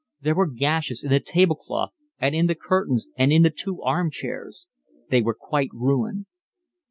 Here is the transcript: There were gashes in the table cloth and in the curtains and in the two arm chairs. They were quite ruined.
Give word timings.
There 0.19 0.33
were 0.33 0.47
gashes 0.49 1.03
in 1.03 1.11
the 1.11 1.19
table 1.19 1.53
cloth 1.55 1.91
and 2.17 2.33
in 2.33 2.47
the 2.47 2.55
curtains 2.55 3.05
and 3.17 3.31
in 3.31 3.43
the 3.43 3.51
two 3.51 3.83
arm 3.83 4.09
chairs. 4.09 4.65
They 5.11 5.21
were 5.21 5.35
quite 5.35 5.69
ruined. 5.73 6.25